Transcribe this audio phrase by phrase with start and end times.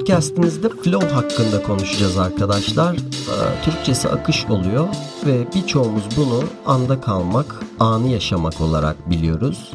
[0.00, 2.94] Podcastimizde flow hakkında konuşacağız arkadaşlar.
[2.94, 4.88] Ee, Türkçesi akış oluyor
[5.26, 9.72] ve birçoğumuz bunu anda kalmak, anı yaşamak olarak biliyoruz.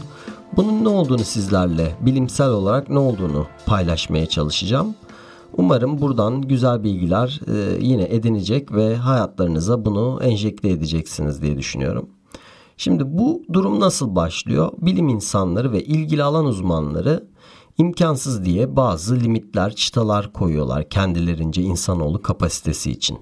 [0.55, 4.95] Bunun ne olduğunu sizlerle, bilimsel olarak ne olduğunu paylaşmaya çalışacağım.
[5.53, 12.09] Umarım buradan güzel bilgiler e, yine edinecek ve hayatlarınıza bunu enjekte edeceksiniz diye düşünüyorum.
[12.77, 14.71] Şimdi bu durum nasıl başlıyor?
[14.77, 17.27] Bilim insanları ve ilgili alan uzmanları
[17.77, 23.19] imkansız diye bazı limitler, çıtalar koyuyorlar kendilerince insanoğlu kapasitesi için.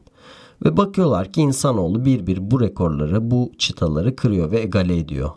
[0.66, 5.30] Ve bakıyorlar ki insanoğlu bir bir bu rekorları, bu çıtaları kırıyor ve egale ediyor.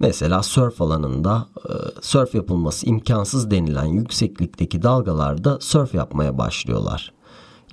[0.00, 7.12] Mesela surf alanında e, surf yapılması imkansız denilen yükseklikteki dalgalarda surf yapmaya başlıyorlar.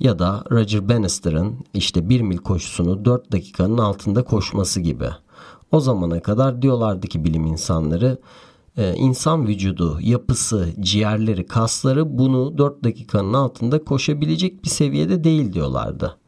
[0.00, 5.08] Ya da Roger Bannister'ın işte 1 mil koşusunu 4 dakikanın altında koşması gibi.
[5.72, 8.18] O zamana kadar diyorlardı ki bilim insanları
[8.76, 16.18] insan vücudu, yapısı, ciğerleri, kasları bunu 4 dakikanın altında koşabilecek bir seviyede değil diyorlardı.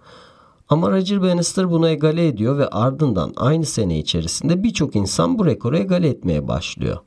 [0.68, 5.78] Ama Roger Bannister bunu egale ediyor ve ardından aynı sene içerisinde birçok insan bu rekoru
[5.78, 6.98] egale etmeye başlıyor.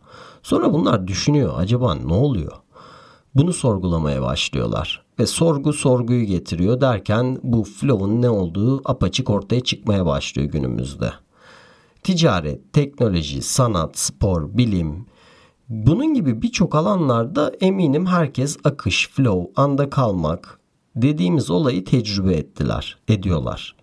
[0.44, 2.52] Sonra bunlar düşünüyor acaba ne oluyor?
[3.36, 10.06] Bunu sorgulamaya başlıyorlar ve sorgu sorguyu getiriyor derken bu flow'un ne olduğu apaçık ortaya çıkmaya
[10.06, 11.12] başlıyor günümüzde.
[12.04, 15.06] Ticaret, teknoloji, sanat, spor, bilim,
[15.70, 20.60] bunun gibi birçok alanlarda eminim herkes akış, flow, anda kalmak
[20.96, 23.76] dediğimiz olayı tecrübe ettiler, ediyorlar.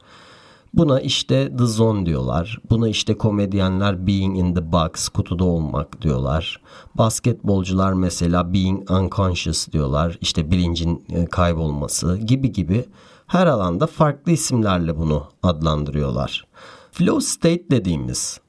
[0.75, 2.59] Buna işte the zone diyorlar.
[2.71, 6.61] Buna işte komedyenler being in the box, kutuda olmak diyorlar.
[6.95, 10.19] Basketbolcular mesela being unconscious diyorlar.
[10.21, 12.85] İşte bilincin e, kaybolması gibi gibi
[13.27, 16.47] her alanda farklı isimlerle bunu adlandırıyorlar.
[16.93, 18.41] Flow state dediğimiz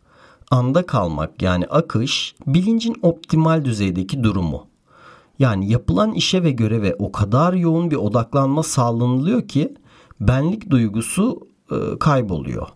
[0.52, 4.68] anda kalmak yani akış bilincin optimal düzeydeki durumu.
[5.40, 9.74] Yani yapılan işe ve göreve o kadar yoğun bir odaklanma sağlanılıyor ki
[10.20, 12.68] benlik duygusu e, kayboluyor.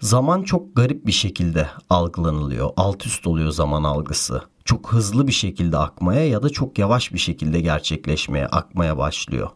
[0.00, 2.70] Zaman çok garip bir şekilde algılanılıyor.
[2.76, 4.42] Alt üst oluyor zaman algısı.
[4.64, 9.50] Çok hızlı bir şekilde akmaya ya da çok yavaş bir şekilde gerçekleşmeye, akmaya başlıyor.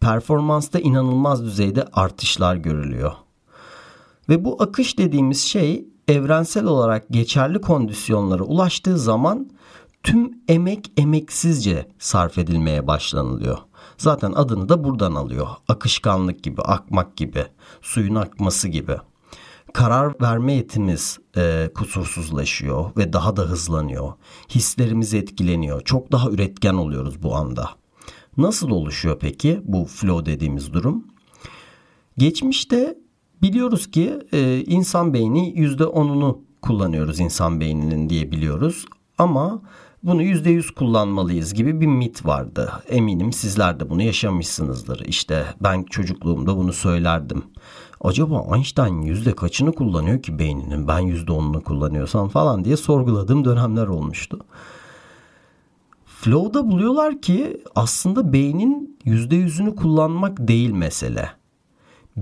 [0.00, 3.12] Performansta inanılmaz düzeyde artışlar görülüyor.
[4.28, 9.50] Ve bu akış dediğimiz şey evrensel olarak geçerli kondisyonlara ulaştığı zaman
[10.02, 13.58] tüm emek emeksizce sarf edilmeye başlanılıyor.
[13.98, 15.48] Zaten adını da buradan alıyor.
[15.68, 17.46] Akışkanlık gibi, akmak gibi,
[17.82, 18.96] suyun akması gibi.
[19.72, 24.12] Karar verme yetimiz e, kusursuzlaşıyor ve daha da hızlanıyor.
[24.48, 25.80] Hislerimiz etkileniyor.
[25.80, 27.70] Çok daha üretken oluyoruz bu anda.
[28.36, 31.04] Nasıl oluşuyor peki bu flow dediğimiz durum?
[32.18, 32.98] Geçmişte
[33.42, 38.86] biliyoruz ki e, insan beyni %10'unu kullanıyoruz insan beyninin diye biliyoruz.
[39.18, 39.62] Ama
[40.02, 42.72] bunu %100 kullanmalıyız gibi bir mit vardı.
[42.88, 45.00] Eminim sizler de bunu yaşamışsınızdır.
[45.06, 47.42] İşte ben çocukluğumda bunu söylerdim.
[48.00, 53.86] Acaba Einstein yüzde kaçını kullanıyor ki beyninin ben yüzde onunu kullanıyorsam falan diye sorguladığım dönemler
[53.86, 54.38] olmuştu.
[56.06, 61.39] Flow'da buluyorlar ki aslında beynin yüzde yüzünü kullanmak değil mesele.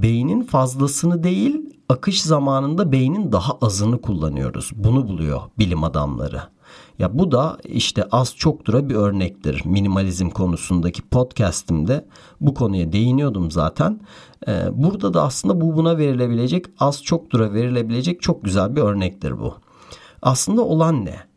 [0.02, 1.56] Beynin fazlasını değil
[1.88, 4.70] akış zamanında beynin daha azını kullanıyoruz.
[4.74, 6.42] Bunu buluyor bilim adamları.
[6.98, 9.62] Ya bu da işte az çoktura bir örnektir.
[9.64, 12.06] Minimalizm konusundaki podcast'imde
[12.40, 14.00] bu konuya değiniyordum zaten.
[14.48, 19.54] Ee, burada da aslında bu buna verilebilecek az çoktura verilebilecek çok güzel bir örnektir bu.
[20.22, 21.27] Aslında olan ne?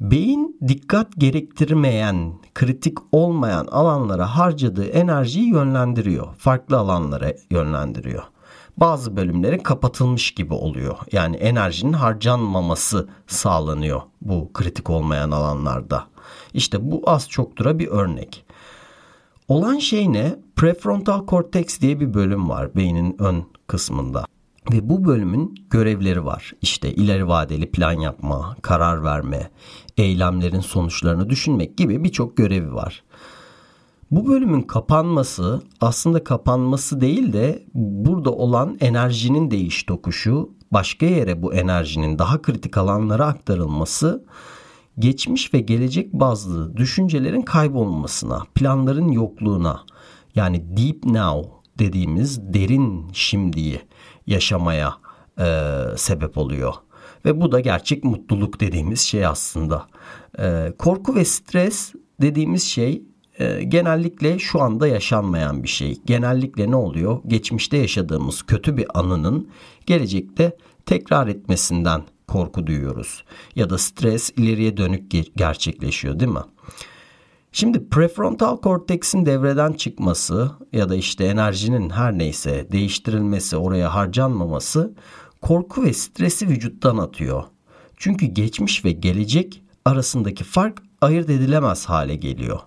[0.00, 6.34] Beyin dikkat gerektirmeyen, kritik olmayan alanlara harcadığı enerjiyi yönlendiriyor.
[6.34, 8.22] Farklı alanlara yönlendiriyor
[8.80, 10.96] bazı bölümleri kapatılmış gibi oluyor.
[11.12, 16.06] Yani enerjinin harcanmaması sağlanıyor bu kritik olmayan alanlarda.
[16.54, 18.44] İşte bu az çoktura bir örnek.
[19.48, 20.36] Olan şey ne?
[20.56, 24.24] Prefrontal korteks diye bir bölüm var beynin ön kısmında.
[24.72, 26.52] Ve bu bölümün görevleri var.
[26.62, 29.50] İşte ileri vadeli plan yapma, karar verme,
[29.96, 33.02] eylemlerin sonuçlarını düşünmek gibi birçok görevi var.
[34.10, 41.54] Bu bölümün kapanması aslında kapanması değil de burada olan enerjinin değiş tokuşu, başka yere bu
[41.54, 44.24] enerjinin daha kritik alanlara aktarılması
[44.98, 49.80] geçmiş ve gelecek bazlı düşüncelerin kaybolmasına, planların yokluğuna
[50.34, 53.80] yani deep now dediğimiz derin şimdiyi
[54.26, 54.94] yaşamaya
[55.38, 56.74] e, sebep oluyor.
[57.24, 59.86] Ve bu da gerçek mutluluk dediğimiz şey aslında.
[60.38, 63.02] E, korku ve stres dediğimiz şey
[63.38, 66.00] e, genellikle şu anda yaşanmayan bir şey.
[66.06, 67.20] Genellikle ne oluyor?
[67.26, 69.48] Geçmişte yaşadığımız kötü bir anının
[69.86, 73.24] gelecekte tekrar etmesinden korku duyuyoruz.
[73.56, 76.40] Ya da stres ileriye dönük gerçekleşiyor değil mi?
[77.52, 84.94] Şimdi prefrontal korteksin devreden çıkması ya da işte enerjinin her neyse değiştirilmesi, oraya harcanmaması
[85.42, 87.44] korku ve stresi vücuttan atıyor.
[87.96, 92.60] Çünkü geçmiş ve gelecek arasındaki fark ayırt edilemez hale geliyor.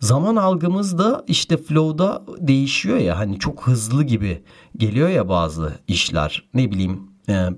[0.00, 4.42] Zaman algımız da işte flow'da değişiyor ya hani çok hızlı gibi
[4.76, 6.48] geliyor ya bazı işler.
[6.54, 7.09] Ne bileyim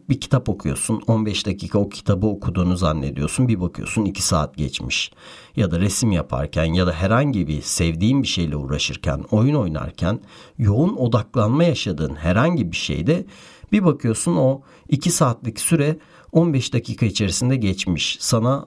[0.08, 5.12] bir kitap okuyorsun 15 dakika o kitabı okuduğunu zannediyorsun bir bakıyorsun 2 saat geçmiş.
[5.56, 10.20] Ya da resim yaparken ya da herhangi bir sevdiğin bir şeyle uğraşırken oyun oynarken
[10.58, 13.24] yoğun odaklanma yaşadığın herhangi bir şeyde
[13.72, 15.98] bir bakıyorsun o 2 saatlik süre
[16.32, 18.16] 15 dakika içerisinde geçmiş.
[18.20, 18.66] Sana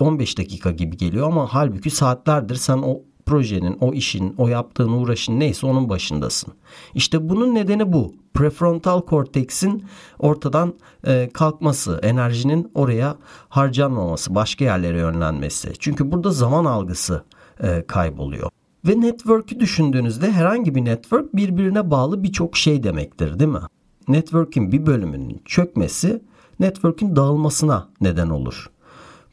[0.00, 4.92] 15 e, dakika gibi geliyor ama halbuki saatlerdir sen o projenin, o işin, o yaptığın
[4.92, 6.54] uğraşın neyse onun başındasın.
[6.94, 8.14] İşte bunun nedeni bu.
[8.34, 9.84] Prefrontal korteksin
[10.18, 10.74] ortadan
[11.06, 13.16] e, kalkması, enerjinin oraya
[13.48, 15.72] harcanmaması, başka yerlere yönlenmesi.
[15.78, 17.24] Çünkü burada zaman algısı
[17.62, 18.50] e, kayboluyor.
[18.86, 23.58] Ve network'ü düşündüğünüzde herhangi bir network birbirine bağlı birçok şey demektir değil mi?
[24.08, 26.22] Network'ün bir bölümünün çökmesi
[26.60, 28.70] network'ün dağılmasına neden olur.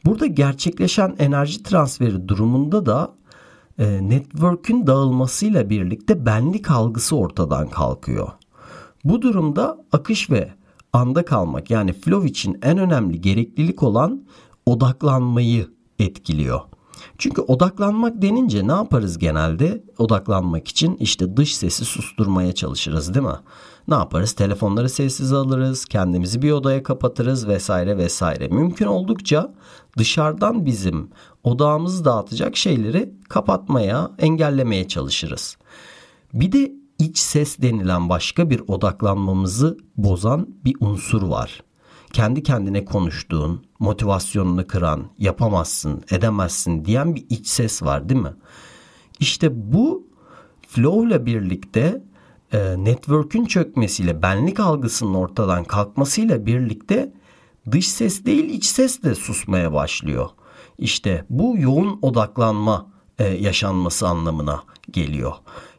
[0.04, 3.14] Burada gerçekleşen enerji transferi durumunda da
[3.78, 8.28] e, network'ün dağılmasıyla birlikte benlik algısı ortadan kalkıyor.
[9.04, 10.52] Bu durumda akış ve
[10.92, 14.24] anda kalmak yani flow için en önemli gereklilik olan
[14.66, 15.68] odaklanmayı
[15.98, 16.60] etkiliyor.
[17.18, 19.84] Çünkü odaklanmak denince ne yaparız genelde?
[19.98, 23.38] Odaklanmak için işte dış sesi susturmaya çalışırız değil mi?
[23.88, 24.32] Ne yaparız?
[24.32, 28.48] Telefonları sessiz alırız, kendimizi bir odaya kapatırız vesaire vesaire.
[28.48, 29.54] Mümkün oldukça
[29.98, 31.10] dışarıdan bizim
[31.44, 35.56] odağımızı dağıtacak şeyleri kapatmaya, engellemeye çalışırız.
[36.34, 41.62] Bir de iç ses denilen başka bir odaklanmamızı bozan bir unsur var.
[42.12, 48.34] Kendi kendine konuştuğun, motivasyonunu kıran, yapamazsın, edemezsin diyen bir iç ses var değil mi?
[49.20, 50.06] İşte bu
[50.68, 52.04] flow ile birlikte
[52.54, 57.12] e, network'ün çökmesiyle, benlik algısının ortadan kalkmasıyla birlikte
[57.70, 60.28] dış ses değil iç ses de susmaya başlıyor.
[60.78, 62.86] İşte bu yoğun odaklanma
[63.18, 65.32] e, yaşanması anlamına geliyor.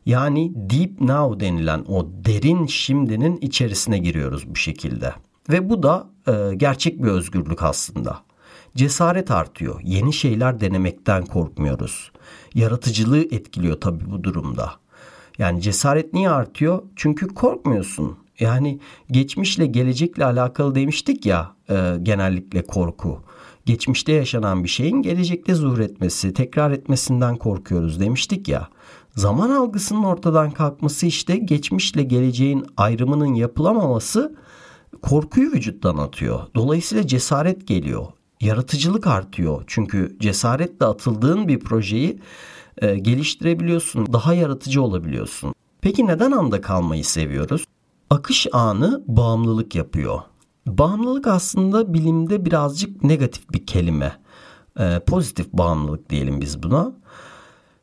[0.06, 5.14] Yani deep now denilen o derin şimdinin içerisine giriyoruz bu şekilde.
[5.50, 8.22] Ve bu da e, gerçek bir özgürlük aslında.
[8.76, 9.80] Cesaret artıyor.
[9.84, 12.12] Yeni şeyler denemekten korkmuyoruz.
[12.56, 14.72] Yaratıcılığı etkiliyor tabii bu durumda.
[15.38, 16.84] Yani cesaret niye artıyor?
[16.96, 18.18] Çünkü korkmuyorsun.
[18.40, 18.80] Yani
[19.12, 23.20] geçmişle gelecekle alakalı demiştik ya e, genellikle korku.
[23.66, 28.70] Geçmişte yaşanan bir şeyin gelecekte zuhur etmesi, tekrar etmesinden korkuyoruz demiştik ya.
[29.16, 34.36] Zaman algısının ortadan kalkması işte geçmişle geleceğin ayrımının yapılamaması
[35.02, 36.40] korkuyu vücuttan atıyor.
[36.56, 38.06] Dolayısıyla cesaret geliyor.
[38.42, 39.64] Yaratıcılık artıyor.
[39.68, 42.20] Çünkü cesaretle atıldığın bir projeyi
[42.78, 44.14] e, geliştirebiliyorsun.
[44.14, 45.54] Daha yaratıcı olabiliyorsun.
[45.82, 47.66] Peki neden anda kalmayı seviyoruz?
[48.10, 50.20] Akış anı bağımlılık yapıyor.
[50.68, 54.18] Bağımlılık aslında bilimde birazcık negatif bir kelime.
[54.80, 56.92] E, pozitif bağımlılık diyelim biz buna.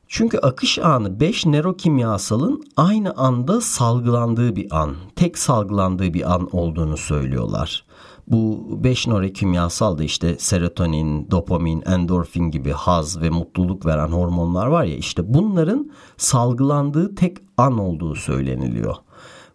[0.09, 6.97] Çünkü akış anı 5 nörokimyasalın aynı anda salgılandığı bir an, tek salgılandığı bir an olduğunu
[6.97, 7.85] söylüyorlar.
[8.33, 14.85] Bu 5 nörokimyasal da işte serotonin, dopamin, endorfin gibi haz ve mutluluk veren hormonlar var
[14.85, 18.95] ya işte bunların salgılandığı tek an olduğu söyleniliyor.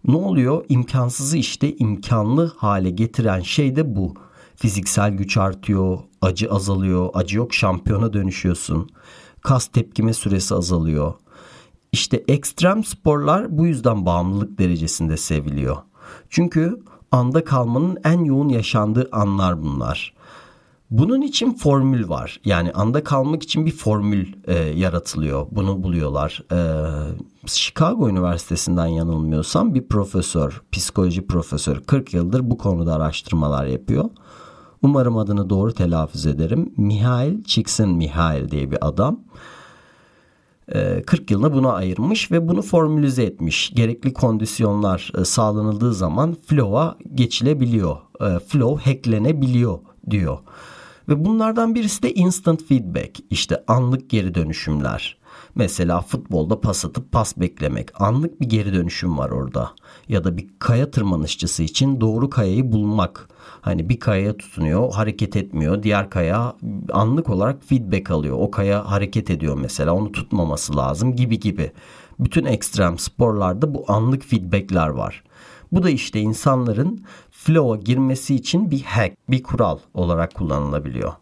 [0.08, 0.66] Ne oluyor?
[0.70, 4.14] İmkansızı işte imkanlı hale getiren şey de bu.
[4.56, 8.90] Fiziksel güç artıyor, acı azalıyor, acı yok şampiyona dönüşüyorsun.
[9.42, 11.14] Kas tepkime süresi azalıyor.
[11.92, 15.78] İşte ekstrem sporlar bu yüzden bağımlılık derecesinde seviliyor.
[16.30, 16.80] Çünkü
[17.12, 20.14] anda kalmanın en yoğun yaşandığı anlar bunlar.
[20.92, 22.40] Bunun için formül var.
[22.46, 25.48] Yani anda kalmak için bir formül e, yaratılıyor.
[25.52, 26.44] Bunu buluyorlar.
[26.52, 26.60] E,
[27.46, 34.10] Chicago Üniversitesi'nden yanılmıyorsam bir profesör, psikoloji profesörü 40 yıldır bu konuda araştırmalar yapıyor.
[34.82, 36.74] Umarım adını doğru telaffuz ederim.
[36.78, 39.20] Mihail Csikszentmihalyi diye bir adam.
[40.68, 43.72] 40 e, yılını buna ayırmış ve bunu formülize etmiş.
[43.76, 47.98] Gerekli kondisyonlar e, sağlanıldığı zaman flow'a geçilebiliyor.
[48.22, 50.38] E, flow hacklenebiliyor diyor.
[51.10, 53.20] Ve bunlardan birisi de instant feedback.
[53.30, 55.17] İşte anlık geri dönüşümler.
[55.58, 58.02] Mesela futbolda pas atıp pas beklemek.
[58.02, 59.72] Anlık bir geri dönüşüm var orada.
[60.08, 63.30] Ya da bir kaya tırmanışçısı için doğru kayayı bulmak.
[63.62, 65.84] Hani bir kayaya tutunuyor, hareket etmiyor.
[65.84, 66.56] Diğer kaya
[66.92, 68.38] anlık olarak feedback alıyor.
[68.40, 69.94] O kaya hareket ediyor mesela.
[69.94, 71.72] Onu tutmaması lazım gibi gibi.
[72.20, 75.24] Bütün ekstrem sporlarda bu anlık feedbackler var.
[75.72, 81.14] Bu da işte insanların flow'a girmesi için bir hack, bir kural olarak kullanılabiliyor.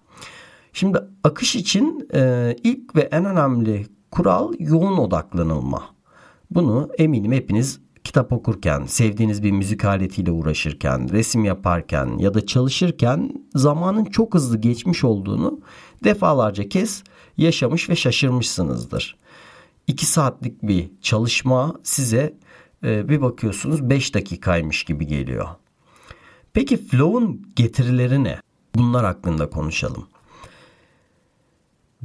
[0.73, 5.83] Şimdi akış için e, ilk ve en önemli kural yoğun odaklanılma.
[6.51, 13.45] Bunu eminim hepiniz kitap okurken, sevdiğiniz bir müzik aletiyle uğraşırken, resim yaparken ya da çalışırken
[13.55, 15.59] zamanın çok hızlı geçmiş olduğunu
[16.03, 17.03] defalarca kez
[17.37, 19.17] yaşamış ve şaşırmışsınızdır.
[19.87, 22.33] 2 saatlik bir çalışma size
[22.83, 25.47] e, bir bakıyorsunuz 5 dakikaymış gibi geliyor.
[26.53, 28.39] Peki flow'un getirileri ne?
[28.75, 30.07] Bunlar hakkında konuşalım.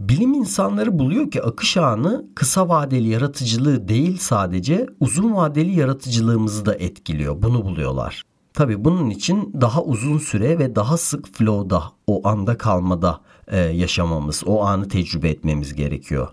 [0.01, 6.75] Bilim insanları buluyor ki akış anı kısa vadeli yaratıcılığı değil sadece uzun vadeli yaratıcılığımızı da
[6.75, 7.43] etkiliyor.
[7.43, 8.23] Bunu buluyorlar.
[8.53, 14.43] Tabi bunun için daha uzun süre ve daha sık flow'da, o anda kalmada e, yaşamamız,
[14.47, 16.29] o anı tecrübe etmemiz gerekiyor.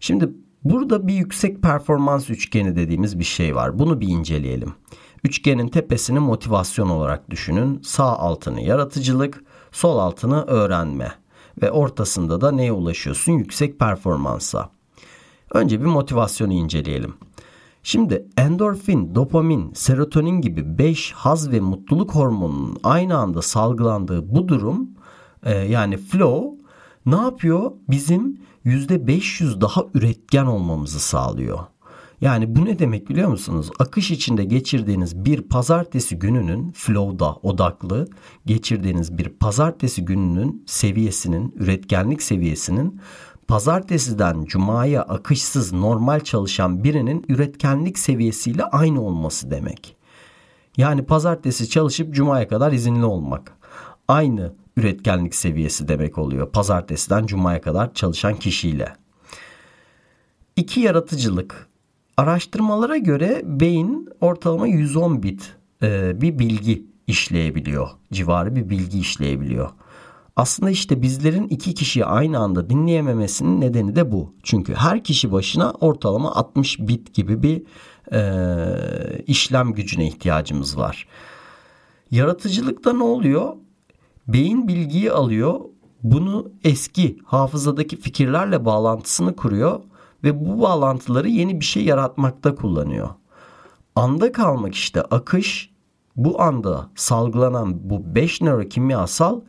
[0.00, 0.30] Şimdi
[0.64, 3.78] burada bir yüksek performans üçgeni dediğimiz bir şey var.
[3.78, 4.74] Bunu bir inceleyelim.
[5.24, 7.80] Üçgenin tepesini motivasyon olarak düşünün.
[7.82, 11.12] Sağ altını yaratıcılık, sol altını öğrenme
[11.62, 13.32] ve ortasında da neye ulaşıyorsun?
[13.32, 14.70] Yüksek performansa.
[15.54, 17.14] Önce bir motivasyonu inceleyelim.
[17.82, 24.90] Şimdi endorfin, dopamin, serotonin gibi 5 haz ve mutluluk hormonunun aynı anda salgılandığı bu durum
[25.42, 26.66] e, yani flow
[27.06, 27.72] ne yapıyor?
[27.88, 31.58] Bizim %500 daha üretken olmamızı sağlıyor.
[32.20, 33.70] Yani bu ne demek biliyor musunuz?
[33.78, 38.08] Akış içinde geçirdiğiniz bir pazartesi gününün flow'da odaklı
[38.46, 43.00] geçirdiğiniz bir pazartesi gününün seviyesinin, üretkenlik seviyesinin
[43.48, 49.96] pazartesiden cumaya akışsız normal çalışan birinin üretkenlik seviyesiyle aynı olması demek.
[50.76, 53.56] Yani pazartesi çalışıp cumaya kadar izinli olmak.
[54.08, 56.52] Aynı üretkenlik seviyesi demek oluyor.
[56.52, 58.92] Pazartesiden cumaya kadar çalışan kişiyle.
[60.56, 61.68] İki yaratıcılık,
[62.16, 67.88] Araştırmalara göre beyin ortalama 110 bit e, bir bilgi işleyebiliyor.
[68.12, 69.70] Civarı bir bilgi işleyebiliyor.
[70.36, 74.34] Aslında işte bizlerin iki kişiyi aynı anda dinleyememesinin nedeni de bu.
[74.42, 77.62] Çünkü her kişi başına ortalama 60 bit gibi bir
[78.12, 81.08] e, işlem gücüne ihtiyacımız var.
[82.10, 83.52] Yaratıcılıkta ne oluyor?
[84.28, 85.60] Beyin bilgiyi alıyor,
[86.02, 89.80] bunu eski hafızadaki fikirlerle bağlantısını kuruyor
[90.26, 93.08] ve bu bağlantıları yeni bir şey yaratmakta kullanıyor.
[93.94, 95.70] Anda kalmak işte akış
[96.16, 99.40] bu anda salgılanan bu 5 nörokimyasal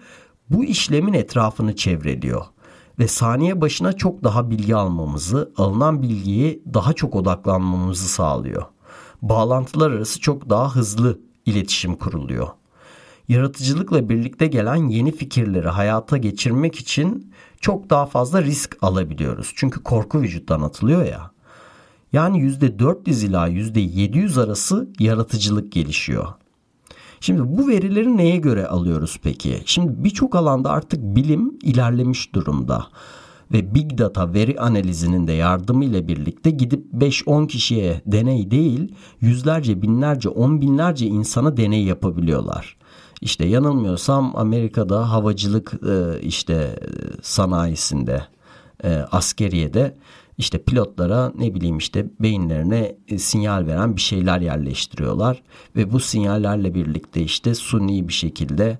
[0.49, 2.45] bu işlemin etrafını çevreliyor
[2.99, 8.63] ve saniye başına çok daha bilgi almamızı, alınan bilgiye daha çok odaklanmamızı sağlıyor.
[9.21, 12.47] Bağlantılar arası çok daha hızlı iletişim kuruluyor.
[13.27, 19.51] Yaratıcılıkla birlikte gelen yeni fikirleri hayata geçirmek için çok daha fazla risk alabiliyoruz.
[19.55, 21.31] Çünkü korku vücuttan atılıyor ya.
[22.13, 26.27] Yani %400 ila %700 arası yaratıcılık gelişiyor.
[27.19, 29.61] Şimdi bu verileri neye göre alıyoruz peki?
[29.65, 32.87] Şimdi birçok alanda artık bilim ilerlemiş durumda
[33.51, 40.29] ve big data veri analizinin de yardımıyla birlikte gidip 5-10 kişiye deney değil yüzlerce binlerce
[40.29, 42.77] on binlerce insana deney yapabiliyorlar.
[43.21, 46.79] İşte yanılmıyorsam Amerika'da havacılık e, işte
[47.21, 48.23] sanayisinde
[48.83, 49.97] e, askeriyede
[50.37, 55.43] işte pilotlara ne bileyim işte beyinlerine e, sinyal veren bir şeyler yerleştiriyorlar
[55.75, 58.79] ve bu sinyallerle birlikte işte suni bir şekilde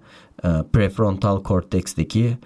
[0.74, 2.38] prefrontal korteksteki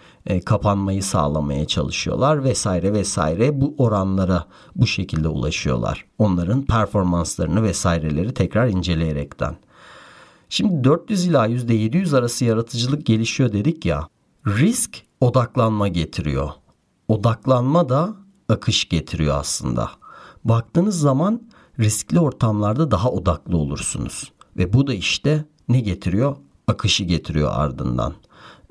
[0.45, 4.45] kapanmayı sağlamaya çalışıyorlar vesaire vesaire bu oranlara
[4.75, 6.05] bu şekilde ulaşıyorlar.
[6.17, 9.55] Onların performanslarını vesaireleri tekrar inceleyerekten.
[10.53, 14.07] Şimdi 400 ila %700 arası yaratıcılık gelişiyor dedik ya.
[14.47, 16.49] Risk odaklanma getiriyor.
[17.07, 18.15] Odaklanma da
[18.49, 19.91] akış getiriyor aslında.
[20.43, 21.41] Baktığınız zaman
[21.79, 24.31] riskli ortamlarda daha odaklı olursunuz.
[24.57, 26.35] Ve bu da işte ne getiriyor?
[26.67, 28.13] Akışı getiriyor ardından.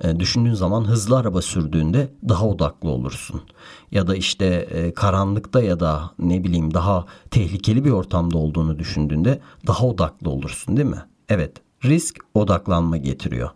[0.05, 3.43] E, düşündüğün zaman hızlı araba sürdüğünde daha odaklı olursun.
[3.91, 9.41] Ya da işte e, karanlıkta ya da ne bileyim daha tehlikeli bir ortamda olduğunu düşündüğünde
[9.67, 11.05] daha odaklı olursun değil mi?
[11.29, 13.51] Evet risk odaklanma getiriyor.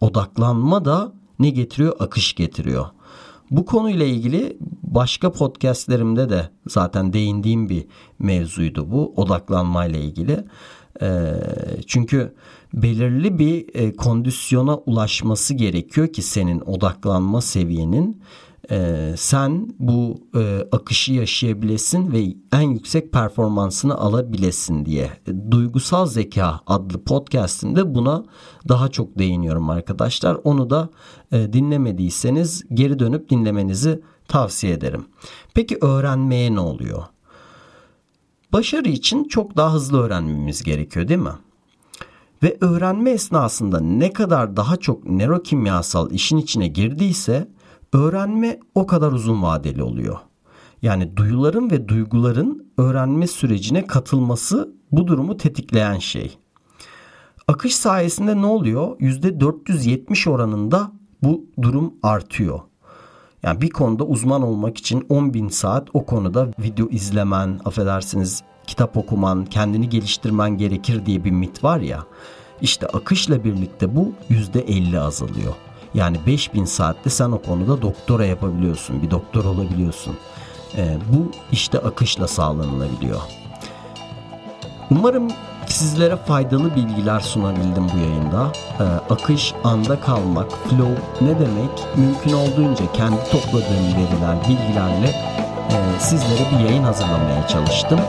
[0.00, 1.96] Odaklanma da ne getiriyor?
[1.98, 2.86] Akış getiriyor.
[3.50, 7.86] Bu konuyla ilgili başka podcastlerimde de zaten değindiğim bir
[8.18, 10.44] mevzuydu bu odaklanmayla ilgili.
[11.02, 11.34] E,
[11.86, 12.34] çünkü
[12.74, 18.22] belirli bir e, kondisyona ulaşması gerekiyor ki senin odaklanma seviyenin
[18.70, 25.10] e, sen bu e, akışı yaşayabilesin ve en yüksek performansını alabilesin diye.
[25.50, 28.24] Duygusal Zeka adlı podcast'imde buna
[28.68, 30.38] daha çok değiniyorum arkadaşlar.
[30.44, 30.88] Onu da
[31.32, 35.04] e, dinlemediyseniz geri dönüp dinlemenizi tavsiye ederim.
[35.54, 37.02] Peki öğrenmeye ne oluyor?
[38.52, 41.34] Başarı için çok daha hızlı öğrenmemiz gerekiyor değil mi?
[42.42, 47.48] Ve öğrenme esnasında ne kadar daha çok nörokimyasal işin içine girdiyse
[47.92, 50.18] öğrenme o kadar uzun vadeli oluyor.
[50.82, 56.38] Yani duyuların ve duyguların öğrenme sürecine katılması bu durumu tetikleyen şey.
[57.48, 58.98] Akış sayesinde ne oluyor?
[58.98, 60.92] %470 oranında
[61.22, 62.60] bu durum artıyor.
[63.42, 68.96] Yani bir konuda uzman olmak için 10 bin saat o konuda video izlemen, affedersiniz kitap
[68.96, 72.06] okuman, kendini geliştirmen gerekir diye bir mit var ya.
[72.60, 75.54] İşte akışla birlikte bu %50 azalıyor.
[75.94, 80.16] Yani 5000 saatte sen o konuda doktora yapabiliyorsun, bir doktor olabiliyorsun.
[80.76, 83.20] E, bu işte akışla sağlanılabiliyor.
[84.90, 85.28] Umarım
[85.66, 88.52] sizlere faydalı bilgiler sunabildim bu yayında.
[88.80, 91.70] Ee, akış, anda kalmak, flow ne demek?
[91.96, 95.08] Mümkün olduğunca kendi topladığım veriler, bilgilerle
[95.70, 98.00] e, sizlere bir yayın hazırlamaya çalıştım.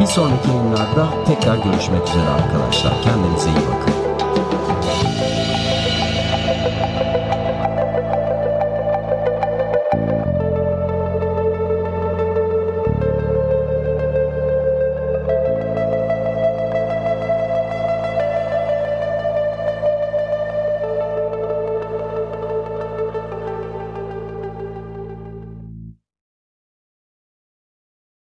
[0.00, 2.92] Bir sonraki yayınlarda tekrar görüşmek üzere arkadaşlar.
[3.02, 3.93] Kendinize iyi bakın.